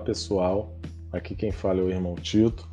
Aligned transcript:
Olá 0.00 0.06
pessoal, 0.06 0.74
aqui 1.12 1.34
quem 1.34 1.52
fala 1.52 1.80
é 1.80 1.82
o 1.82 1.90
irmão 1.90 2.14
Tito 2.14 2.66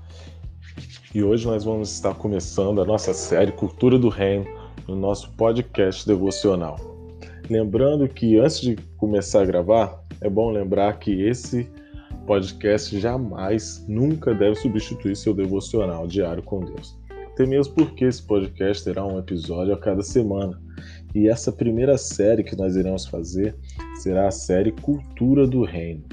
e 1.13 1.21
hoje 1.21 1.45
nós 1.45 1.65
vamos 1.65 1.91
estar 1.91 2.15
começando 2.15 2.81
a 2.81 2.85
nossa 2.85 3.13
série 3.13 3.51
Cultura 3.51 3.99
do 3.99 4.07
Reino 4.07 4.45
no 4.87 4.95
nosso 4.95 5.33
podcast 5.33 6.07
devocional. 6.07 6.77
Lembrando 7.49 8.07
que 8.07 8.39
antes 8.39 8.61
de 8.61 8.77
começar 8.95 9.41
a 9.41 9.45
gravar, 9.45 10.01
é 10.21 10.29
bom 10.29 10.51
lembrar 10.51 10.99
que 10.99 11.21
esse 11.21 11.69
podcast 12.25 12.97
jamais, 12.97 13.85
nunca 13.89 14.33
deve 14.33 14.55
substituir 14.55 15.17
seu 15.17 15.33
devocional 15.33 16.07
diário 16.07 16.41
com 16.41 16.61
Deus. 16.61 16.97
Até 17.33 17.45
mesmo 17.45 17.75
porque 17.75 18.05
esse 18.05 18.23
podcast 18.23 18.85
terá 18.85 19.05
um 19.05 19.19
episódio 19.19 19.73
a 19.73 19.77
cada 19.77 20.01
semana. 20.01 20.57
E 21.13 21.27
essa 21.27 21.51
primeira 21.51 21.97
série 21.97 22.41
que 22.41 22.55
nós 22.55 22.77
iremos 22.77 23.05
fazer 23.05 23.53
será 23.95 24.29
a 24.29 24.31
série 24.31 24.71
Cultura 24.71 25.45
do 25.45 25.65
Reino 25.65 26.05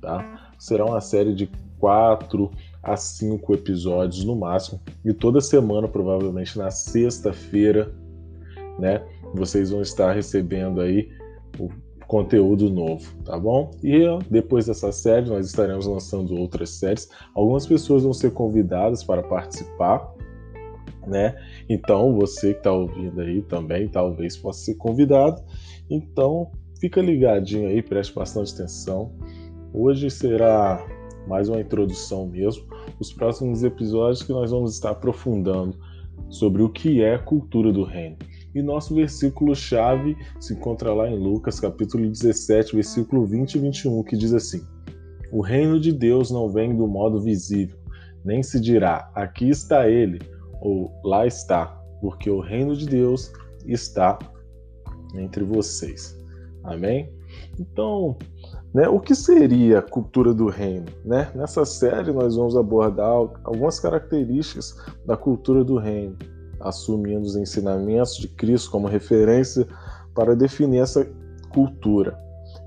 tá? 0.00 0.39
Será 0.60 0.84
uma 0.84 1.00
série 1.00 1.34
de 1.34 1.50
quatro 1.78 2.50
a 2.82 2.94
cinco 2.94 3.54
episódios 3.54 4.22
no 4.24 4.36
máximo 4.36 4.78
e 5.02 5.14
toda 5.14 5.40
semana, 5.40 5.88
provavelmente 5.88 6.58
na 6.58 6.70
sexta-feira, 6.70 7.90
né? 8.78 9.02
Vocês 9.34 9.70
vão 9.70 9.80
estar 9.80 10.12
recebendo 10.12 10.82
aí 10.82 11.08
o 11.58 11.70
conteúdo 12.06 12.68
novo, 12.68 13.10
tá 13.24 13.38
bom? 13.38 13.70
E 13.82 14.02
depois 14.30 14.66
dessa 14.66 14.92
série 14.92 15.30
nós 15.30 15.46
estaremos 15.46 15.86
lançando 15.86 16.36
outras 16.36 16.68
séries. 16.68 17.08
Algumas 17.34 17.66
pessoas 17.66 18.02
vão 18.02 18.12
ser 18.12 18.32
convidadas 18.32 19.02
para 19.02 19.22
participar, 19.22 20.12
né? 21.06 21.34
Então 21.70 22.14
você 22.14 22.52
que 22.52 22.58
está 22.58 22.70
ouvindo 22.70 23.18
aí 23.22 23.40
também 23.40 23.88
talvez 23.88 24.36
possa 24.36 24.62
ser 24.66 24.74
convidado. 24.74 25.42
Então 25.88 26.50
fica 26.78 27.00
ligadinho 27.00 27.66
aí, 27.66 27.80
preste 27.80 28.14
bastante 28.14 28.52
atenção 28.52 29.10
Hoje 29.72 30.10
será 30.10 30.84
mais 31.28 31.48
uma 31.48 31.60
introdução 31.60 32.26
mesmo. 32.26 32.64
Os 32.98 33.12
próximos 33.12 33.62
episódios 33.62 34.22
que 34.22 34.32
nós 34.32 34.50
vamos 34.50 34.74
estar 34.74 34.90
aprofundando 34.90 35.78
sobre 36.28 36.60
o 36.62 36.68
que 36.68 37.02
é 37.02 37.16
cultura 37.16 37.72
do 37.72 37.84
reino. 37.84 38.16
E 38.52 38.60
nosso 38.60 38.92
versículo 38.96 39.54
chave 39.54 40.16
se 40.40 40.54
encontra 40.54 40.92
lá 40.92 41.08
em 41.08 41.16
Lucas, 41.16 41.60
capítulo 41.60 42.08
17, 42.08 42.74
versículo 42.74 43.24
20 43.24 43.54
e 43.54 43.58
21, 43.60 44.02
que 44.02 44.16
diz 44.16 44.34
assim: 44.34 44.60
O 45.30 45.40
reino 45.40 45.78
de 45.78 45.92
Deus 45.92 46.32
não 46.32 46.48
vem 46.48 46.76
do 46.76 46.88
modo 46.88 47.20
visível, 47.20 47.78
nem 48.24 48.42
se 48.42 48.60
dirá: 48.60 49.08
aqui 49.14 49.48
está 49.48 49.88
ele 49.88 50.18
ou 50.60 50.92
lá 51.04 51.26
está, 51.28 51.66
porque 52.00 52.28
o 52.28 52.40
reino 52.40 52.74
de 52.74 52.86
Deus 52.86 53.32
está 53.64 54.18
entre 55.14 55.44
vocês. 55.44 56.18
Amém? 56.64 57.08
Então, 57.58 58.18
né? 58.72 58.88
O 58.88 59.00
que 59.00 59.14
seria 59.14 59.80
a 59.80 59.82
cultura 59.82 60.32
do 60.32 60.46
reino? 60.48 60.86
Né? 61.04 61.30
Nessa 61.34 61.64
série, 61.64 62.12
nós 62.12 62.36
vamos 62.36 62.56
abordar 62.56 63.08
algumas 63.44 63.80
características 63.80 64.76
da 65.04 65.16
cultura 65.16 65.64
do 65.64 65.76
reino, 65.76 66.16
assumindo 66.60 67.22
os 67.22 67.36
ensinamentos 67.36 68.16
de 68.16 68.28
Cristo 68.28 68.70
como 68.70 68.86
referência 68.86 69.66
para 70.14 70.36
definir 70.36 70.80
essa 70.80 71.06
cultura, 71.52 72.16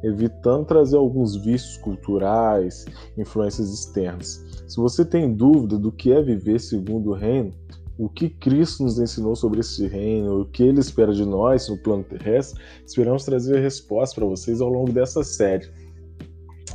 evitando 0.03 0.65
trazer 0.65 0.97
alguns 0.97 1.35
vícios 1.35 1.77
culturais, 1.77 2.85
influências 3.17 3.73
externas. 3.73 4.43
Se 4.67 4.77
você 4.77 5.05
tem 5.05 5.33
dúvida 5.33 5.77
do 5.77 5.91
que 5.91 6.11
é 6.11 6.21
viver 6.21 6.59
segundo 6.59 7.11
o 7.11 7.13
reino, 7.13 7.53
o 7.97 8.09
que 8.09 8.27
Cristo 8.27 8.83
nos 8.83 8.99
ensinou 8.99 9.35
sobre 9.35 9.59
este 9.59 9.87
reino, 9.87 10.41
o 10.41 10.45
que 10.45 10.63
ele 10.63 10.79
espera 10.79 11.13
de 11.13 11.25
nós 11.25 11.69
no 11.69 11.77
plano 11.77 12.03
terrestre, 12.03 12.59
esperamos 12.85 13.23
trazer 13.23 13.61
respostas 13.61 14.15
para 14.15 14.25
vocês 14.25 14.61
ao 14.61 14.69
longo 14.69 14.91
dessa 14.91 15.23
série. 15.23 15.69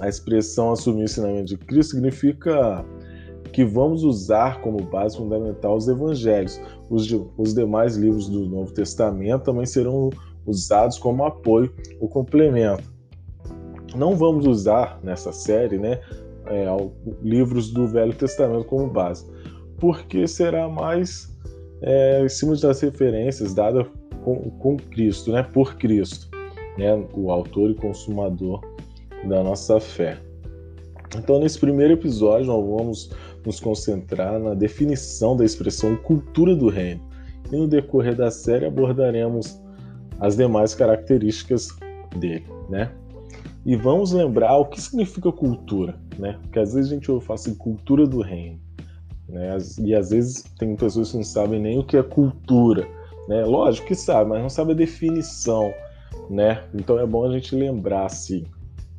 A 0.00 0.08
expressão 0.08 0.72
assumir 0.72 1.02
o 1.02 1.04
ensinamento 1.04 1.46
de 1.46 1.56
Cristo 1.56 1.92
significa 1.92 2.84
que 3.52 3.64
vamos 3.64 4.04
usar 4.04 4.60
como 4.60 4.82
base 4.82 5.16
fundamental 5.16 5.76
os 5.76 5.88
evangelhos. 5.88 6.60
Os, 6.88 7.06
de, 7.06 7.20
os 7.36 7.54
demais 7.54 7.96
livros 7.96 8.28
do 8.28 8.46
Novo 8.46 8.72
Testamento 8.72 9.44
também 9.44 9.66
serão 9.66 10.10
usados 10.46 10.98
como 10.98 11.24
apoio 11.24 11.72
ou 12.00 12.08
complemento. 12.08 12.84
Não 13.96 14.16
vamos 14.16 14.46
usar 14.46 15.00
nessa 15.02 15.32
série 15.32 15.78
né, 15.78 16.00
é, 16.46 16.66
livros 17.22 17.70
do 17.70 17.86
Velho 17.86 18.14
Testamento 18.14 18.64
como 18.64 18.86
base, 18.86 19.26
porque 19.78 20.26
será 20.26 20.68
mais 20.68 21.34
é, 21.82 22.24
em 22.24 22.28
cima 22.28 22.54
das 22.56 22.80
referências 22.80 23.54
dadas 23.54 23.86
com, 24.24 24.36
com 24.50 24.76
Cristo, 24.76 25.32
né, 25.32 25.42
por 25.42 25.76
Cristo, 25.76 26.28
né, 26.76 27.02
o 27.14 27.30
autor 27.30 27.70
e 27.70 27.74
consumador 27.74 28.60
da 29.26 29.42
nossa 29.42 29.80
fé. 29.80 30.18
Então, 31.16 31.40
nesse 31.40 31.58
primeiro 31.58 31.94
episódio, 31.94 32.46
nós 32.46 32.64
vamos 32.64 33.10
nos 33.44 33.60
concentrar 33.60 34.38
na 34.38 34.54
definição 34.54 35.36
da 35.36 35.44
expressão 35.44 35.96
cultura 35.96 36.54
do 36.54 36.68
reino. 36.68 37.00
E 37.50 37.56
no 37.56 37.66
decorrer 37.66 38.14
da 38.14 38.30
série 38.30 38.66
abordaremos 38.66 39.60
as 40.20 40.36
demais 40.36 40.74
características 40.74 41.68
dele, 42.18 42.44
né? 42.68 42.90
E 43.64 43.74
vamos 43.76 44.12
lembrar 44.12 44.56
o 44.56 44.66
que 44.66 44.80
significa 44.80 45.32
cultura, 45.32 45.98
né? 46.18 46.38
Porque 46.42 46.58
às 46.58 46.74
vezes 46.74 46.90
a 46.90 46.94
gente 46.94 47.10
ouve 47.10 47.24
falar 47.24 47.36
assim, 47.36 47.54
cultura 47.54 48.06
do 48.06 48.20
reino, 48.20 48.60
né? 49.28 49.56
E 49.80 49.94
às 49.94 50.10
vezes 50.10 50.42
tem 50.58 50.76
pessoas 50.76 51.10
que 51.10 51.16
não 51.16 51.24
sabem 51.24 51.60
nem 51.60 51.78
o 51.78 51.84
que 51.84 51.96
é 51.96 52.02
cultura, 52.02 52.86
né? 53.28 53.44
Lógico 53.44 53.86
que 53.88 53.94
sabe, 53.94 54.30
mas 54.30 54.42
não 54.42 54.50
sabe 54.50 54.72
a 54.72 54.76
definição, 54.76 55.72
né? 56.28 56.64
Então 56.74 56.98
é 56.98 57.06
bom 57.06 57.24
a 57.24 57.32
gente 57.32 57.54
lembrar 57.54 58.06
assim. 58.06 58.44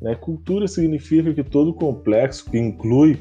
Né? 0.00 0.14
Cultura 0.14 0.66
significa 0.66 1.32
que 1.34 1.42
todo 1.42 1.74
complexo 1.74 2.50
que 2.50 2.58
inclui 2.58 3.18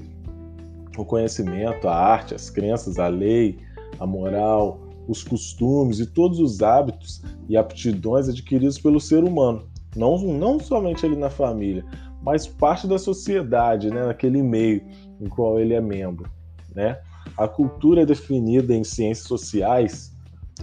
o 0.98 1.06
conhecimento, 1.06 1.88
a 1.88 1.96
arte, 1.96 2.36
as 2.36 2.50
crenças, 2.50 3.00
a 3.00 3.08
lei, 3.08 3.58
a 4.00 4.06
moral, 4.06 4.80
os 5.08 5.24
costumes 5.24 6.00
e 6.00 6.06
todos 6.06 6.40
os 6.40 6.62
hábitos 6.62 7.22
e 7.48 7.58
aptidões 7.58 8.30
adquiridos 8.30 8.78
pelo 8.78 9.00
ser 9.00 9.24
humano, 9.24 9.68
não, 9.96 10.18
não 10.20 10.60
somente 10.60 11.06
ali 11.06 11.16
na 11.16 11.30
família, 11.30 11.84
mas 12.22 12.46
parte 12.46 12.88
da 12.88 13.00
sociedade, 13.00 13.90
né, 13.90 14.06
naquele 14.06 14.44
meio 14.44 14.84
em 15.20 15.28
qual 15.28 15.60
ele 15.60 15.74
é 15.74 15.82
membro. 15.82 16.30
Né? 16.76 17.00
A 17.38 17.48
cultura 17.48 18.04
é 18.04 18.06
definida 18.06 18.74
em 18.74 18.84
ciências 18.84 19.28
sociais 19.28 20.16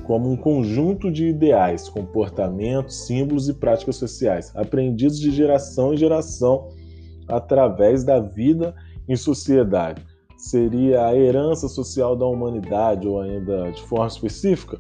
como 0.06 0.31
um 0.31 0.37
conjunto 0.37 1.11
de 1.11 1.27
ideais, 1.27 1.89
comportamentos, 1.89 3.06
símbolos 3.06 3.49
e 3.49 3.55
práticas 3.55 3.97
sociais, 3.97 4.53
aprendidos 4.55 5.19
de 5.19 5.33
geração 5.33 5.93
em 5.93 5.97
geração 5.97 6.69
através 7.27 8.05
da 8.05 8.21
vida 8.21 8.72
em 9.09 9.16
sociedade. 9.16 10.00
Seria 10.37 11.06
a 11.06 11.16
herança 11.16 11.66
social 11.69 12.15
da 12.15 12.25
humanidade, 12.25 13.09
ou 13.09 13.21
ainda 13.21 13.72
de 13.72 13.83
forma 13.83 14.06
específica, 14.06 14.78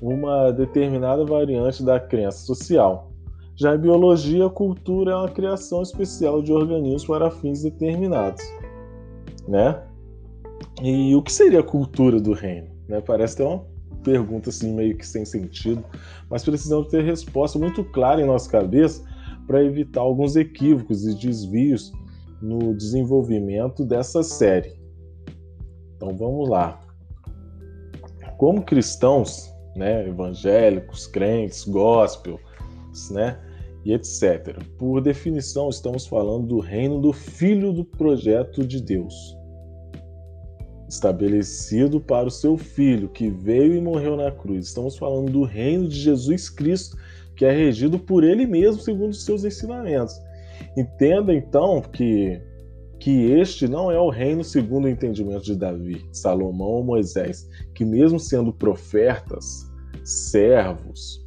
uma 0.00 0.52
determinada 0.52 1.24
variante 1.24 1.82
da 1.82 1.98
crença 1.98 2.38
social. 2.38 3.10
Já 3.56 3.74
em 3.74 3.78
biologia, 3.78 4.46
a 4.46 4.50
cultura 4.50 5.12
é 5.12 5.16
uma 5.16 5.28
criação 5.28 5.82
especial 5.82 6.42
de 6.42 6.52
organismos 6.52 7.04
para 7.04 7.30
fins 7.30 7.62
determinados. 7.62 8.42
Né? 9.48 9.82
E 10.80 11.14
o 11.16 11.22
que 11.22 11.32
seria 11.32 11.60
a 11.60 11.64
cultura 11.64 12.20
do 12.20 12.32
reino? 12.32 12.68
Né? 12.88 13.00
Parece 13.00 13.36
ter 13.36 13.42
uma 13.42 13.64
pergunta 14.00 14.50
assim 14.50 14.74
meio 14.74 14.96
que 14.96 15.06
sem 15.06 15.24
sentido, 15.24 15.84
mas 16.28 16.44
precisamos 16.44 16.88
ter 16.88 17.04
resposta 17.04 17.58
muito 17.58 17.84
clara 17.84 18.20
em 18.20 18.26
nossa 18.26 18.50
cabeça 18.50 19.04
para 19.46 19.64
evitar 19.64 20.00
alguns 20.00 20.36
equívocos 20.36 21.06
e 21.06 21.14
desvios 21.14 21.92
no 22.40 22.74
desenvolvimento 22.74 23.84
dessa 23.84 24.22
série. 24.22 24.74
Então 25.96 26.16
vamos 26.16 26.48
lá. 26.48 26.80
Como 28.38 28.62
cristãos, 28.62 29.52
né, 29.76 30.08
evangélicos, 30.08 31.06
crentes, 31.06 31.64
gospel, 31.64 32.40
né, 33.10 33.38
e 33.84 33.92
etc. 33.92 34.62
Por 34.78 35.00
definição, 35.00 35.68
estamos 35.68 36.06
falando 36.06 36.46
do 36.46 36.58
reino 36.58 37.00
do 37.00 37.12
Filho 37.12 37.72
do 37.72 37.84
projeto 37.84 38.66
de 38.66 38.80
Deus 38.80 39.39
estabelecido 40.90 42.00
para 42.00 42.26
o 42.26 42.30
seu 42.30 42.58
filho 42.58 43.08
que 43.08 43.30
veio 43.30 43.74
e 43.76 43.80
morreu 43.80 44.16
na 44.16 44.30
cruz. 44.30 44.66
Estamos 44.66 44.98
falando 44.98 45.30
do 45.30 45.44
reino 45.44 45.88
de 45.88 45.96
Jesus 45.96 46.50
Cristo, 46.50 46.96
que 47.36 47.44
é 47.44 47.52
regido 47.52 47.98
por 47.98 48.24
ele 48.24 48.44
mesmo 48.44 48.82
segundo 48.82 49.10
os 49.10 49.24
seus 49.24 49.44
ensinamentos. 49.44 50.20
Entenda 50.76 51.32
então 51.32 51.80
que 51.80 52.40
que 52.98 53.32
este 53.32 53.66
não 53.66 53.90
é 53.90 53.98
o 53.98 54.10
reino 54.10 54.44
segundo 54.44 54.84
o 54.84 54.88
entendimento 54.88 55.42
de 55.42 55.56
Davi, 55.56 56.06
Salomão 56.12 56.68
ou 56.68 56.84
Moisés, 56.84 57.48
que 57.74 57.82
mesmo 57.82 58.20
sendo 58.20 58.52
profetas, 58.52 59.66
servos, 60.04 61.24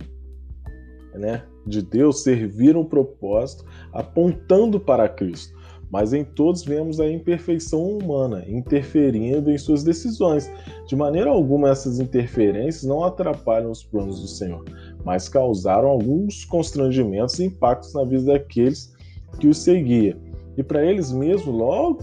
né, 1.16 1.42
de 1.66 1.82
Deus, 1.82 2.22
serviram 2.22 2.82
o 2.82 2.86
propósito 2.86 3.66
apontando 3.92 4.80
para 4.80 5.10
Cristo 5.10 5.52
mas 5.94 6.12
em 6.12 6.24
todos 6.24 6.64
vemos 6.64 7.00
a 7.00 7.08
imperfeição 7.08 8.00
humana 8.00 8.44
interferindo 8.48 9.52
em 9.52 9.58
suas 9.60 9.84
decisões. 9.84 10.52
De 10.88 10.96
maneira 10.96 11.30
alguma, 11.30 11.70
essas 11.70 12.00
interferências 12.00 12.84
não 12.84 13.04
atrapalham 13.04 13.70
os 13.70 13.84
planos 13.84 14.20
do 14.20 14.28
Senhor, 14.28 14.66
mas 15.06 15.30
causaram 15.30 15.88
alguns 15.88 16.46
constrangimentos 16.46 17.38
e 17.38 17.44
impactos 17.44 17.94
na 17.94 18.04
vida 18.06 18.34
daqueles 18.34 18.92
que 19.40 19.48
o 19.48 19.54
seguiam. 19.54 20.18
E 20.58 20.64
para 20.64 20.84
eles 20.84 21.12
mesmos, 21.12 21.54
logo 21.54 22.00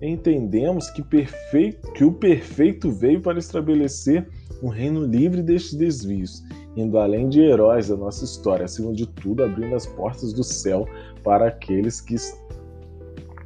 entendemos 0.00 0.88
que, 0.90 1.02
perfeito, 1.02 1.92
que 1.94 2.04
o 2.04 2.12
perfeito 2.12 2.92
veio 2.92 3.20
para 3.20 3.40
estabelecer 3.40 4.24
um 4.62 4.68
reino 4.68 5.04
livre 5.04 5.42
destes 5.42 5.74
desvios, 5.74 6.44
indo 6.76 6.96
além 6.96 7.28
de 7.28 7.40
heróis 7.40 7.88
da 7.88 7.96
nossa 7.96 8.24
história, 8.24 8.66
acima 8.66 8.92
de 8.92 9.08
tudo, 9.08 9.42
abrindo 9.42 9.74
as 9.74 9.84
portas 9.84 10.32
do 10.32 10.44
céu 10.44 10.86
para 11.24 11.48
aqueles 11.48 12.00
que 12.00 12.14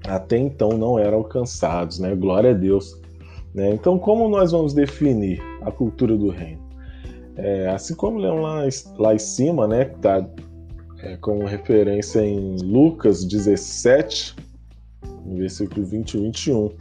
até 0.06 0.38
então 0.38 0.70
não 0.70 0.98
eram 0.98 1.18
alcançados, 1.18 1.98
né? 1.98 2.14
Glória 2.14 2.50
a 2.50 2.54
Deus. 2.54 3.00
Né? 3.54 3.70
Então, 3.72 3.98
como 3.98 4.28
nós 4.28 4.52
vamos 4.52 4.74
definir 4.74 5.40
a 5.62 5.70
cultura 5.70 6.16
do 6.16 6.28
reino? 6.28 6.62
É, 7.36 7.68
assim 7.68 7.94
como 7.94 8.18
lemos 8.18 8.42
lá, 8.42 8.62
lá 8.98 9.14
em 9.14 9.18
cima, 9.18 9.66
né, 9.66 9.86
que 9.86 9.96
está 9.96 10.24
é, 11.00 11.16
como 11.16 11.44
referência 11.44 12.20
em 12.20 12.56
Lucas 12.62 13.24
17, 13.24 14.36
no 15.24 15.36
versículo 15.36 15.84
20 15.84 16.14
e 16.14 16.20
21. 16.20 16.72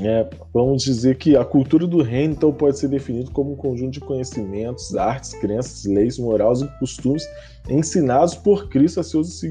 É, 0.00 0.28
vamos 0.54 0.84
dizer 0.84 1.16
que 1.16 1.36
a 1.36 1.44
cultura 1.44 1.84
do 1.84 2.02
reino 2.02 2.34
então 2.34 2.52
pode 2.52 2.78
ser 2.78 2.86
definida 2.86 3.30
como 3.32 3.52
um 3.52 3.56
conjunto 3.56 3.94
de 3.94 4.00
conhecimentos, 4.00 4.94
artes, 4.94 5.32
crenças, 5.40 5.84
leis, 5.84 6.18
morais 6.18 6.60
e 6.60 6.68
costumes 6.78 7.26
ensinados 7.68 8.36
por 8.36 8.68
Cristo 8.68 9.00
a 9.00 9.02
seus, 9.02 9.42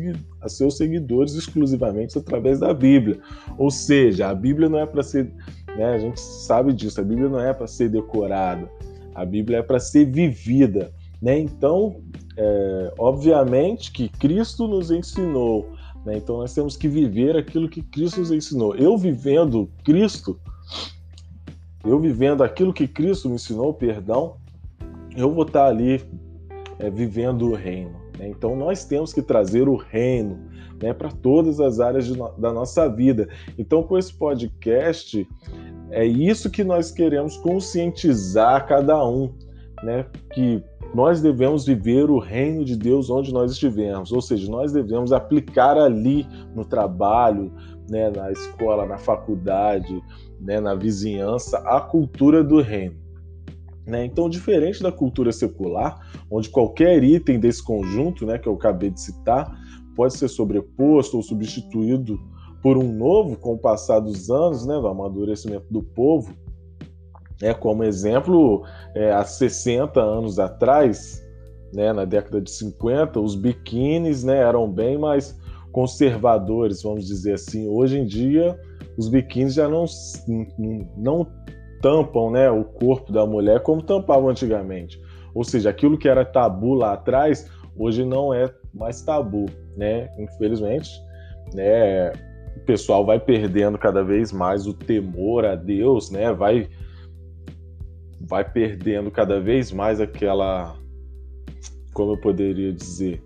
a 0.41 0.47
seus 0.47 0.77
seguidores 0.77 1.33
exclusivamente 1.33 2.17
através 2.17 2.59
da 2.59 2.73
Bíblia. 2.73 3.19
Ou 3.57 3.69
seja, 3.69 4.29
a 4.29 4.33
Bíblia 4.33 4.69
não 4.69 4.79
é 4.79 4.85
para 4.85 5.03
ser, 5.03 5.33
né, 5.75 5.95
a 5.95 5.99
gente 5.99 6.19
sabe 6.19 6.71
disso, 6.71 7.01
a 7.01 7.03
Bíblia 7.03 7.27
não 7.27 7.41
é 7.41 7.53
para 7.53 7.67
ser 7.67 7.89
decorada, 7.89 8.69
a 9.13 9.25
Bíblia 9.25 9.57
é 9.57 9.61
para 9.61 9.79
ser 9.79 10.05
vivida. 10.05 10.94
Né? 11.21 11.39
Então, 11.39 11.97
é, 12.38 12.94
obviamente 12.97 13.91
que 13.91 14.07
Cristo 14.07 14.65
nos 14.65 14.91
ensinou 14.91 15.67
né? 16.05 16.17
Então 16.17 16.38
nós 16.38 16.53
temos 16.53 16.75
que 16.77 16.88
viver 16.88 17.35
aquilo 17.35 17.69
que 17.69 17.81
Cristo 17.81 18.19
nos 18.19 18.31
ensinou. 18.31 18.75
Eu 18.75 18.97
vivendo 18.97 19.69
Cristo, 19.83 20.39
eu 21.83 21.99
vivendo 21.99 22.44
aquilo 22.44 22.73
que 22.73 22.88
Cristo 22.88 23.29
me 23.29 23.35
ensinou, 23.35 23.73
perdão, 23.73 24.38
eu 25.15 25.33
vou 25.33 25.45
estar 25.45 25.65
ali 25.65 26.03
é, 26.79 26.89
vivendo 26.89 27.49
o 27.49 27.55
reino. 27.55 27.95
Né? 28.17 28.27
Então 28.29 28.55
nós 28.55 28.85
temos 28.85 29.13
que 29.13 29.21
trazer 29.21 29.67
o 29.67 29.75
reino 29.75 30.39
né, 30.81 30.94
para 30.94 31.09
todas 31.09 31.59
as 31.59 31.79
áreas 31.79 32.07
no, 32.07 32.29
da 32.38 32.53
nossa 32.53 32.88
vida. 32.88 33.27
Então 33.57 33.83
com 33.83 33.97
esse 33.97 34.13
podcast 34.13 35.27
é 35.89 36.05
isso 36.05 36.49
que 36.49 36.63
nós 36.63 36.91
queremos 36.91 37.38
conscientizar 37.38 38.67
cada 38.67 39.05
um, 39.07 39.33
né? 39.83 40.05
Que 40.33 40.61
nós 40.93 41.21
devemos 41.21 41.65
viver 41.65 42.09
o 42.09 42.19
reino 42.19 42.63
de 42.63 42.75
Deus 42.75 43.09
onde 43.09 43.33
nós 43.33 43.51
estivermos, 43.51 44.11
ou 44.11 44.21
seja, 44.21 44.49
nós 44.49 44.71
devemos 44.71 45.11
aplicar 45.11 45.77
ali 45.77 46.25
no 46.55 46.65
trabalho, 46.65 47.51
né, 47.89 48.09
na 48.09 48.31
escola, 48.31 48.85
na 48.85 48.97
faculdade, 48.97 50.01
né, 50.39 50.59
na 50.59 50.75
vizinhança, 50.75 51.57
a 51.59 51.79
cultura 51.81 52.43
do 52.43 52.61
reino. 52.61 52.95
Né? 53.85 54.03
Então, 54.05 54.29
diferente 54.29 54.83
da 54.83 54.91
cultura 54.91 55.31
secular, 55.31 55.97
onde 56.29 56.49
qualquer 56.49 57.01
item 57.03 57.39
desse 57.39 57.63
conjunto, 57.63 58.25
né, 58.25 58.37
que 58.37 58.47
eu 58.47 58.53
acabei 58.53 58.89
de 58.89 58.99
citar, 58.99 59.49
pode 59.95 60.13
ser 60.15 60.27
sobreposto 60.27 61.15
ou 61.15 61.23
substituído 61.23 62.19
por 62.61 62.77
um 62.77 62.91
novo 62.91 63.37
com 63.37 63.53
o 63.53 63.57
passar 63.57 63.99
dos 63.99 64.29
anos, 64.29 64.65
né, 64.65 64.73
do 64.79 64.87
amadurecimento 64.87 65.65
do 65.71 65.81
povo, 65.81 66.35
é, 67.41 67.53
como 67.53 67.83
exemplo, 67.83 68.63
é, 68.95 69.11
há 69.11 69.23
60 69.23 70.01
anos 70.01 70.39
atrás, 70.39 71.23
né, 71.73 71.93
na 71.93 72.05
década 72.05 72.41
de 72.41 72.49
50, 72.49 73.19
os 73.19 73.35
biquínis 73.35 74.23
né, 74.23 74.37
eram 74.37 74.71
bem 74.71 74.97
mais 74.97 75.37
conservadores, 75.71 76.81
vamos 76.81 77.05
dizer 77.05 77.33
assim. 77.33 77.67
Hoje 77.67 77.99
em 77.99 78.05
dia, 78.05 78.59
os 78.97 79.09
biquínis 79.09 79.53
já 79.53 79.67
não, 79.67 79.85
não 80.97 81.27
tampam 81.81 82.31
né, 82.31 82.49
o 82.49 82.63
corpo 82.63 83.11
da 83.11 83.25
mulher 83.25 83.61
como 83.61 83.81
tampavam 83.81 84.29
antigamente. 84.29 84.99
Ou 85.35 85.43
seja, 85.43 85.69
aquilo 85.69 85.97
que 85.97 86.09
era 86.09 86.25
tabu 86.25 86.73
lá 86.73 86.93
atrás, 86.93 87.47
hoje 87.77 88.03
não 88.03 88.33
é 88.33 88.51
mais 88.73 89.01
tabu, 89.03 89.45
né? 89.75 90.09
Infelizmente, 90.17 90.89
né? 91.53 92.11
O 92.55 92.59
pessoal 92.65 93.05
vai 93.05 93.19
perdendo 93.19 93.77
cada 93.77 94.03
vez 94.03 94.31
mais 94.31 94.65
o 94.65 94.73
temor 94.73 95.45
a 95.45 95.53
Deus, 95.53 96.09
né? 96.09 96.33
Vai 96.33 96.67
vai 98.19 98.49
perdendo 98.49 99.11
cada 99.11 99.39
vez 99.39 99.71
mais 99.71 100.01
aquela, 100.01 100.75
como 101.93 102.13
eu 102.13 102.17
poderia 102.17 102.73
dizer, 102.73 103.21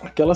aquela 0.00 0.34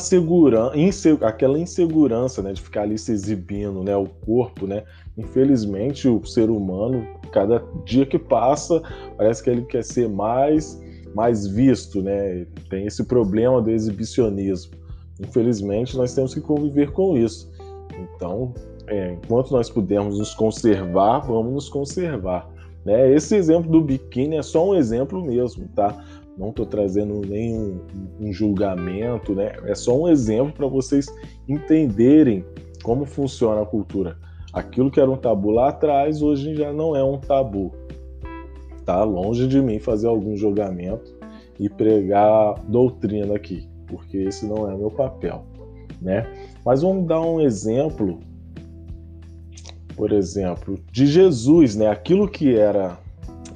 inseg 0.75 1.19
aquela 1.23 1.59
insegurança, 1.59 2.43
né, 2.43 2.53
de 2.53 2.63
ficar 2.63 2.83
ali 2.83 2.97
se 2.97 3.13
exibindo, 3.13 3.83
né, 3.83 3.97
o 3.97 4.07
corpo, 4.07 4.67
né. 4.67 4.85
Infelizmente, 5.19 6.09
o 6.09 6.25
ser 6.25 6.51
humano, 6.51 7.07
cada 7.33 7.63
dia 7.85 8.07
que 8.07 8.19
passa, 8.19 8.83
parece 9.17 9.43
que 9.43 9.51
ele 9.51 9.63
quer 9.63 9.83
ser 9.83 10.09
mais, 10.09 10.81
mais 11.15 11.47
visto, 11.47 12.01
né. 12.01 12.47
Tem 12.71 12.87
esse 12.87 13.05
problema 13.05 13.61
do 13.61 13.71
exibicionismo. 13.71 14.73
Infelizmente, 15.21 15.97
nós 15.97 16.15
temos 16.15 16.35
que 16.35 16.41
conviver 16.41 16.93
com 16.93 17.17
isso. 17.17 17.51
Então, 17.99 18.53
é, 18.87 19.13
enquanto 19.13 19.51
nós 19.51 19.69
pudermos 19.71 20.19
nos 20.19 20.35
conservar, 20.35 21.21
vamos 21.21 21.53
nos 21.53 21.69
conservar. 21.69 22.49
Né? 22.87 23.13
Esse 23.13 23.35
exemplo 23.35 23.69
do 23.69 23.81
biquíni 23.81 24.37
é 24.37 24.43
só 24.43 24.71
um 24.71 24.75
exemplo 24.77 25.21
mesmo, 25.21 25.67
tá? 25.75 26.05
Não 26.39 26.51
estou 26.51 26.65
trazendo 26.65 27.21
nenhum 27.27 27.81
um 28.21 28.33
julgamento, 28.33 29.35
né? 29.35 29.57
É 29.65 29.75
só 29.75 30.01
um 30.01 30.07
exemplo 30.07 30.53
para 30.53 30.69
vocês 30.69 31.07
entenderem 31.49 32.45
como 32.85 33.05
funciona 33.05 33.63
a 33.63 33.67
cultura. 33.67 34.17
Aquilo 34.53 34.89
que 34.89 35.01
era 35.01 35.11
um 35.11 35.17
tabu 35.17 35.51
lá 35.51 35.71
atrás, 35.71 36.23
hoje 36.23 36.55
já 36.55 36.73
não 36.73 36.95
é 36.95 37.03
um 37.03 37.19
tabu. 37.19 37.73
Tá 38.85 39.03
longe 39.03 39.49
de 39.49 39.61
mim 39.61 39.81
fazer 39.81 40.07
algum 40.07 40.37
julgamento 40.37 41.13
e 41.59 41.69
pregar 41.69 42.55
doutrina 42.69 43.35
aqui, 43.35 43.69
porque 43.89 44.19
esse 44.19 44.47
não 44.47 44.71
é 44.71 44.77
meu 44.77 44.93
papel, 44.93 45.45
né? 46.01 46.25
Mas 46.65 46.83
vamos 46.83 47.05
dar 47.09 47.21
um 47.21 47.41
exemplo 47.41 48.21
por 49.97 50.13
exemplo, 50.13 50.79
de 50.93 51.07
Jesus, 51.07 51.75
né? 51.75 51.89
Aquilo 51.89 52.29
que 52.29 52.57
era 52.57 52.99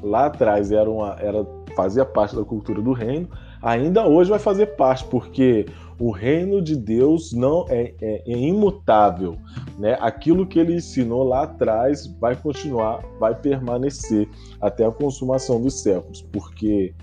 lá 0.02 0.26
atrás 0.26 0.72
era 0.72 0.88
uma, 0.88 1.16
era 1.20 1.46
fazia 1.76 2.04
parte 2.04 2.34
da 2.34 2.44
cultura 2.44 2.80
do 2.80 2.92
reino, 2.92 3.28
ainda 3.62 4.06
hoje 4.06 4.30
vai 4.30 4.38
fazer 4.38 4.66
parte, 4.76 5.04
porque 5.04 5.66
o 5.98 6.10
reino 6.10 6.62
de 6.62 6.74
Deus 6.74 7.32
não 7.32 7.66
é, 7.68 7.94
é, 8.00 8.22
é, 8.26 8.38
imutável, 8.38 9.36
né? 9.78 9.96
Aquilo 10.00 10.46
que 10.46 10.58
ele 10.58 10.74
ensinou 10.74 11.22
lá 11.22 11.42
atrás 11.42 12.06
vai 12.18 12.34
continuar, 12.34 13.04
vai 13.18 13.34
permanecer 13.34 14.28
até 14.60 14.84
a 14.84 14.90
consumação 14.90 15.60
dos 15.60 15.82
séculos, 15.82 16.22
porque 16.22 16.94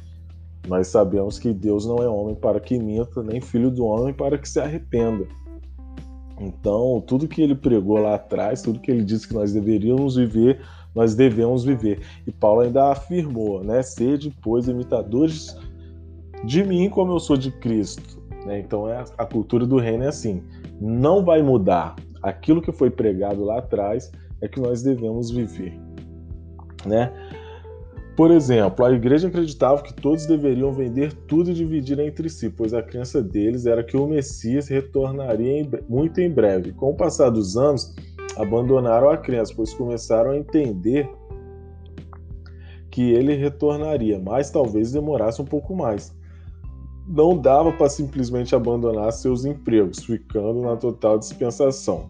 nós 0.67 0.87
sabemos 0.87 1.39
que 1.39 1.53
Deus 1.53 1.85
não 1.85 1.97
é 1.97 2.07
homem 2.09 2.35
para 2.35 2.59
que 2.59 2.77
minta, 2.77 3.23
nem 3.23 3.39
filho 3.39 3.71
do 3.71 3.85
homem 3.85 4.13
para 4.13 4.37
que 4.37 4.49
se 4.49 4.59
arrependa. 4.59 5.25
Então, 6.39 7.03
tudo 7.05 7.27
que 7.27 7.41
ele 7.41 7.55
pregou 7.55 7.97
lá 7.97 8.15
atrás, 8.15 8.61
tudo 8.61 8.79
que 8.79 8.91
ele 8.91 9.03
disse 9.03 9.27
que 9.27 9.33
nós 9.33 9.53
deveríamos 9.53 10.15
viver, 10.15 10.61
nós 10.93 11.15
devemos 11.15 11.63
viver. 11.63 12.01
E 12.25 12.31
Paulo 12.31 12.61
ainda 12.61 12.91
afirmou, 12.91 13.63
né? 13.63 13.81
Sede, 13.81 14.35
pois, 14.41 14.67
imitadores 14.67 15.55
de 16.43 16.63
mim 16.63 16.89
como 16.89 17.13
eu 17.13 17.19
sou 17.19 17.37
de 17.37 17.51
Cristo. 17.51 18.21
Né? 18.45 18.59
Então, 18.59 18.87
é, 18.87 19.03
a 19.17 19.25
cultura 19.25 19.65
do 19.65 19.77
reino 19.77 20.03
é 20.03 20.07
assim: 20.07 20.43
não 20.79 21.23
vai 21.23 21.41
mudar. 21.41 21.95
Aquilo 22.21 22.61
que 22.61 22.71
foi 22.71 22.89
pregado 22.89 23.43
lá 23.43 23.59
atrás 23.59 24.11
é 24.41 24.47
que 24.47 24.59
nós 24.59 24.81
devemos 24.81 25.31
viver. 25.31 25.79
Né? 26.85 27.11
Por 28.17 28.31
exemplo, 28.31 28.83
a 28.83 28.91
igreja 28.91 29.27
acreditava 29.27 29.83
que 29.83 29.93
todos 29.93 30.25
deveriam 30.25 30.73
vender 30.73 31.13
tudo 31.13 31.51
e 31.51 31.53
dividir 31.53 31.99
entre 31.99 32.27
si, 32.31 32.49
pois 32.49 32.73
a 32.73 32.81
crença 32.81 33.21
deles 33.21 33.67
era 33.67 33.83
que 33.83 33.95
o 33.95 34.07
Messias 34.07 34.67
retornaria 34.67 35.61
em, 35.61 35.69
muito 35.87 36.19
em 36.19 36.27
breve. 36.27 36.71
Com 36.71 36.89
o 36.89 36.95
passar 36.95 37.29
dos 37.29 37.55
anos, 37.55 37.93
abandonaram 38.35 39.11
a 39.11 39.17
crença, 39.17 39.53
pois 39.55 39.71
começaram 39.71 40.31
a 40.31 40.37
entender 40.37 41.07
que 42.89 43.11
ele 43.11 43.35
retornaria, 43.35 44.19
mas 44.19 44.49
talvez 44.49 44.91
demorasse 44.91 45.39
um 45.39 45.45
pouco 45.45 45.75
mais. 45.75 46.11
Não 47.07 47.37
dava 47.37 47.71
para 47.71 47.87
simplesmente 47.87 48.55
abandonar 48.55 49.11
seus 49.11 49.45
empregos, 49.45 50.03
ficando 50.03 50.63
na 50.63 50.75
total 50.75 51.19
dispensação. 51.19 52.09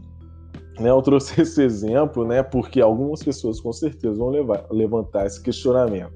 Né, 0.80 0.90
eu 0.90 1.02
trouxe 1.02 1.40
esse 1.42 1.62
exemplo, 1.62 2.26
né, 2.26 2.44
porque 2.44 2.82
algumas 2.82 3.24
pessoas 3.24 3.60
com 3.60 3.74
certeza 3.74 4.16
vão 4.16 4.30
levar, 4.30 4.66
levantar 4.72 5.26
esse 5.26 5.42
questionamento. 5.42 6.14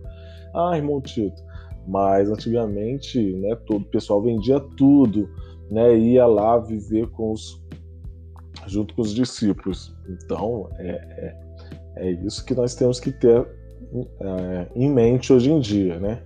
Ah, 0.53 0.75
irmão 0.75 1.01
Tito, 1.01 1.41
mas 1.88 2.30
antigamente, 2.30 3.34
né, 3.38 3.56
todo 3.65 3.82
o 3.82 3.89
pessoal 3.89 4.22
vendia 4.22 4.60
tudo, 4.77 5.30
né, 5.70 5.98
ia 5.98 6.25
lá 6.25 6.58
viver 6.60 7.08
com 7.12 7.32
os, 7.32 7.62
junto 8.68 8.94
com 8.94 9.01
os 9.01 9.13
discípulos. 9.13 9.96
Então, 10.08 10.70
é, 10.77 10.89
é, 10.89 12.08
é 12.08 12.12
isso 12.12 12.46
que 12.46 12.53
nós 12.53 12.75
temos 12.75 13.00
que 13.00 13.12
ter 13.12 13.48
é, 14.20 14.68
em 14.75 14.89
mente 14.89 15.34
hoje 15.34 15.51
em 15.51 15.60
dia, 15.60 16.00
né? 16.00 16.24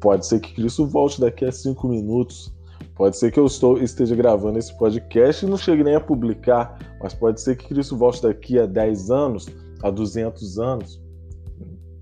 Pode 0.00 0.26
ser 0.26 0.40
que 0.40 0.54
Cristo 0.54 0.86
volte 0.86 1.20
daqui 1.20 1.44
a 1.44 1.52
cinco 1.52 1.88
minutos, 1.88 2.52
Pode 2.94 3.16
ser 3.16 3.30
que 3.30 3.38
eu 3.38 3.46
estou, 3.46 3.78
esteja 3.78 4.14
gravando 4.14 4.58
esse 4.58 4.76
podcast 4.76 5.44
e 5.44 5.48
não 5.48 5.56
chegue 5.56 5.82
nem 5.82 5.94
a 5.94 6.00
publicar, 6.00 6.78
mas 7.02 7.14
pode 7.14 7.40
ser 7.40 7.56
que 7.56 7.68
Cristo 7.68 7.96
volte 7.96 8.22
daqui 8.22 8.58
a 8.58 8.66
10 8.66 9.10
anos, 9.10 9.46
a 9.82 9.90
200 9.90 10.58
anos. 10.58 11.02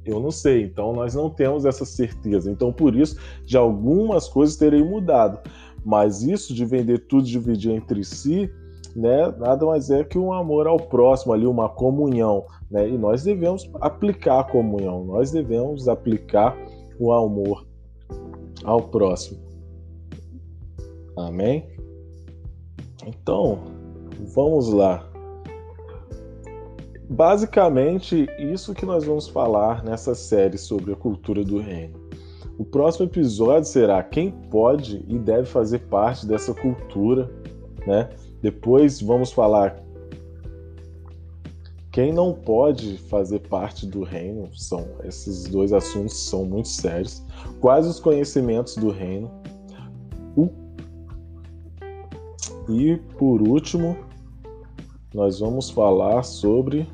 Eu 0.04 0.20
não 0.20 0.30
sei, 0.30 0.62
então 0.62 0.92
nós 0.92 1.14
não 1.14 1.28
temos 1.30 1.64
essa 1.64 1.85
certeza. 1.85 2.50
Então, 2.50 2.73
por 2.73 2.97
isso, 2.97 3.16
de 3.44 3.56
algumas 3.56 4.26
coisas 4.28 4.56
terem 4.56 4.85
mudado. 4.85 5.38
Mas 5.85 6.23
isso 6.23 6.54
de 6.54 6.64
vender 6.64 7.06
tudo, 7.06 7.26
dividir 7.26 7.73
entre 7.73 8.02
si, 8.02 8.50
né, 8.97 9.32
nada 9.38 9.64
mais 9.64 9.90
é 9.90 10.02
que 10.02 10.18
um 10.18 10.32
amor 10.32 10.66
ao 10.66 10.78
próximo, 10.78 11.32
ali 11.32 11.47
uma 11.47 11.68
comunhão, 11.68 12.44
né? 12.70 12.88
E 12.88 12.99
nós 12.99 13.23
devemos 13.23 13.70
aplicar 13.80 14.40
a 14.40 14.44
comunhão, 14.44 15.04
nós 15.04 15.30
devemos 15.30 15.88
aplicar 15.88 16.56
o 16.99 17.12
amor 17.12 17.66
ao 18.64 18.82
próximo. 18.82 19.48
Amém? 21.18 21.66
Então, 23.06 23.64
vamos 24.34 24.68
lá. 24.68 25.08
Basicamente, 27.10 28.28
isso 28.38 28.75
que 28.75 28.84
nós 28.84 29.04
vamos 29.04 29.28
falar 29.28 29.82
nessa 29.82 30.14
série 30.14 30.58
sobre 30.58 30.92
a 30.92 30.96
cultura 30.96 31.42
do 31.42 31.58
reino. 31.58 31.98
O 32.58 32.64
próximo 32.64 33.06
episódio 33.06 33.64
será 33.64 34.02
quem 34.02 34.30
pode 34.30 35.04
e 35.08 35.18
deve 35.18 35.46
fazer 35.46 35.78
parte 35.87 36.26
dessa 36.26 36.52
cultura, 36.52 37.30
né? 37.87 38.10
Depois 38.42 39.00
vamos 39.00 39.32
falar 39.32 39.82
quem 41.92 42.12
não 42.12 42.32
pode 42.32 42.98
fazer 43.08 43.40
parte 43.40 43.87
do 43.87 44.02
reino. 44.02 44.48
São 44.54 44.87
esses 45.04 45.44
dois 45.44 45.72
assuntos 45.72 46.16
são 46.28 46.44
muito 46.44 46.68
sérios. 46.68 47.25
Quais 47.60 47.87
os 47.87 47.98
conhecimentos 47.98 48.76
do 48.76 48.90
reino? 48.90 49.30
E 52.68 52.96
por 53.18 53.40
último, 53.40 53.96
nós 55.14 55.40
vamos 55.40 55.70
falar 55.70 56.22
sobre 56.22 56.87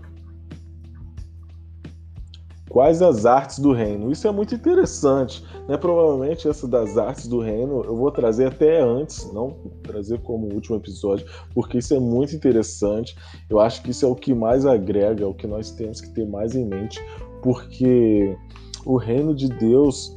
quais 2.74 3.00
as 3.02 3.24
artes 3.24 3.60
do 3.60 3.72
reino. 3.72 4.10
Isso 4.10 4.26
é 4.26 4.32
muito 4.32 4.52
interessante, 4.52 5.44
né? 5.68 5.76
Provavelmente 5.76 6.48
essa 6.48 6.66
das 6.66 6.98
artes 6.98 7.28
do 7.28 7.38
reino 7.38 7.84
eu 7.84 7.96
vou 7.96 8.10
trazer 8.10 8.48
até 8.48 8.80
antes, 8.80 9.32
não 9.32 9.56
trazer 9.82 10.20
como 10.22 10.52
último 10.52 10.76
episódio, 10.76 11.24
porque 11.54 11.78
isso 11.78 11.94
é 11.94 12.00
muito 12.00 12.34
interessante. 12.34 13.16
Eu 13.48 13.60
acho 13.60 13.82
que 13.82 13.90
isso 13.90 14.04
é 14.04 14.08
o 14.08 14.14
que 14.16 14.34
mais 14.34 14.66
agrega, 14.66 15.22
é 15.22 15.26
o 15.26 15.34
que 15.34 15.46
nós 15.46 15.70
temos 15.70 16.00
que 16.00 16.08
ter 16.10 16.26
mais 16.26 16.56
em 16.56 16.66
mente, 16.66 17.00
porque 17.42 18.36
o 18.84 18.96
reino 18.96 19.34
de 19.34 19.48
Deus 19.48 20.16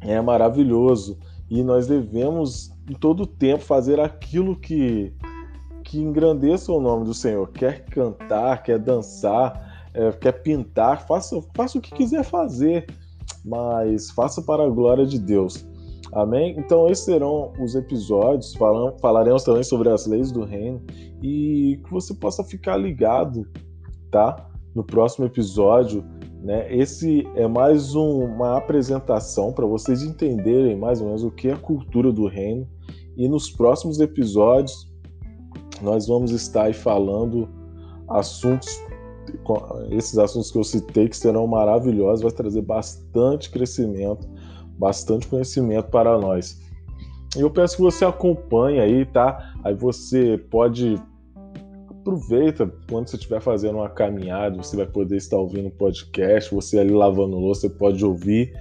é 0.00 0.20
maravilhoso 0.20 1.16
e 1.50 1.62
nós 1.62 1.86
devemos 1.86 2.72
em 2.88 2.94
todo 2.94 3.26
tempo 3.26 3.62
fazer 3.62 4.00
aquilo 4.00 4.56
que 4.56 5.12
que 5.88 5.98
engrandeça 5.98 6.70
o 6.70 6.80
nome 6.80 7.06
do 7.06 7.14
Senhor. 7.14 7.48
Quer 7.48 7.86
cantar, 7.86 8.62
quer 8.62 8.78
dançar, 8.78 9.88
é, 9.94 10.12
quer 10.12 10.32
pintar, 10.42 11.06
faça, 11.06 11.40
faça 11.56 11.78
o 11.78 11.80
que 11.80 11.94
quiser 11.94 12.22
fazer, 12.24 12.86
mas 13.42 14.10
faça 14.10 14.42
para 14.42 14.64
a 14.64 14.68
glória 14.68 15.06
de 15.06 15.18
Deus. 15.18 15.66
Amém? 16.12 16.54
Então, 16.58 16.88
esses 16.88 17.04
serão 17.04 17.52
os 17.58 17.74
episódios. 17.74 18.54
Falam, 18.54 18.96
falaremos 18.98 19.44
também 19.44 19.62
sobre 19.62 19.88
as 19.88 20.06
leis 20.06 20.30
do 20.30 20.44
reino 20.44 20.82
e 21.22 21.80
que 21.84 21.90
você 21.90 22.12
possa 22.14 22.44
ficar 22.44 22.76
ligado, 22.76 23.46
tá? 24.10 24.46
No 24.74 24.84
próximo 24.84 25.24
episódio 25.24 26.04
né? 26.48 26.66
Esse 26.74 27.28
é 27.34 27.46
mais 27.46 27.94
um, 27.94 28.24
uma 28.24 28.56
apresentação 28.56 29.52
para 29.52 29.66
vocês 29.66 30.02
entenderem 30.02 30.74
mais 30.78 30.98
ou 30.98 31.08
menos 31.08 31.22
o 31.22 31.30
que 31.30 31.48
é 31.48 31.52
a 31.52 31.58
cultura 31.58 32.10
do 32.10 32.26
reino. 32.26 32.66
E 33.18 33.28
nos 33.28 33.50
próximos 33.50 34.00
episódios 34.00 34.90
nós 35.82 36.06
vamos 36.06 36.30
estar 36.30 36.72
falando 36.72 37.46
assuntos, 38.08 38.80
esses 39.90 40.16
assuntos 40.16 40.50
que 40.50 40.56
eu 40.56 40.64
citei 40.64 41.06
que 41.06 41.18
serão 41.18 41.46
maravilhosos, 41.46 42.22
vai 42.22 42.32
trazer 42.32 42.62
bastante 42.62 43.50
crescimento, 43.50 44.26
bastante 44.78 45.28
conhecimento 45.28 45.90
para 45.90 46.18
nós. 46.18 46.58
Eu 47.36 47.50
peço 47.50 47.76
que 47.76 47.82
você 47.82 48.06
acompanhe 48.06 48.80
aí, 48.80 49.04
tá? 49.04 49.52
Aí 49.62 49.74
você 49.74 50.38
pode 50.50 50.96
aproveita 52.08 52.72
quando 52.88 53.08
você 53.08 53.16
estiver 53.16 53.40
fazendo 53.40 53.76
uma 53.76 53.88
caminhada, 53.90 54.56
você 54.56 54.76
vai 54.76 54.86
poder 54.86 55.16
estar 55.16 55.36
ouvindo 55.36 55.70
podcast, 55.70 56.54
você 56.54 56.78
ali 56.78 56.92
lavando 56.92 57.36
louça, 57.36 57.62
você 57.62 57.70
pode 57.70 58.02
ouvir. 58.04 58.52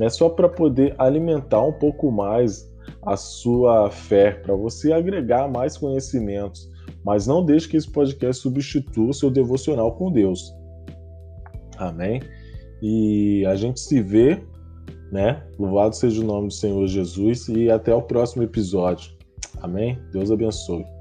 É 0.00 0.08
só 0.08 0.28
para 0.28 0.48
poder 0.48 0.94
alimentar 0.98 1.62
um 1.62 1.72
pouco 1.72 2.10
mais 2.10 2.68
a 3.06 3.16
sua 3.16 3.90
fé, 3.90 4.32
para 4.32 4.54
você 4.54 4.92
agregar 4.92 5.48
mais 5.48 5.76
conhecimentos. 5.76 6.68
Mas 7.04 7.26
não 7.26 7.44
deixe 7.44 7.68
que 7.68 7.76
esse 7.76 7.90
podcast 7.90 8.42
substitua 8.42 9.10
o 9.10 9.14
seu 9.14 9.30
devocional 9.30 9.92
com 9.92 10.10
Deus. 10.10 10.52
Amém? 11.76 12.20
E 12.82 13.44
a 13.46 13.54
gente 13.54 13.78
se 13.78 14.02
vê, 14.02 14.42
né? 15.12 15.44
Louvado 15.58 15.94
seja 15.94 16.20
o 16.20 16.24
nome 16.24 16.48
do 16.48 16.54
Senhor 16.54 16.86
Jesus 16.88 17.48
e 17.48 17.70
até 17.70 17.94
o 17.94 18.02
próximo 18.02 18.42
episódio. 18.42 19.12
Amém? 19.62 19.98
Deus 20.12 20.30
abençoe. 20.30 20.93